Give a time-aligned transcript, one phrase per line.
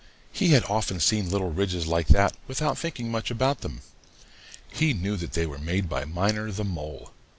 [0.33, 3.81] He had often seen little ridges like that without thinking much about them.
[4.73, 7.11] He knew that they were made by Miner the Mole.